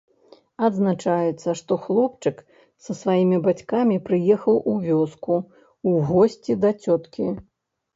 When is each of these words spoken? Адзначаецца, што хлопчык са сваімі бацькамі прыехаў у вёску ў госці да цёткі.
Адзначаецца, 0.67 1.49
што 1.59 1.77
хлопчык 1.83 2.41
са 2.87 2.91
сваімі 3.03 3.37
бацькамі 3.51 4.01
прыехаў 4.11 4.55
у 4.75 4.77
вёску 4.91 5.33
ў 5.41 5.91
госці 6.13 6.63
да 6.67 6.79
цёткі. 6.87 7.35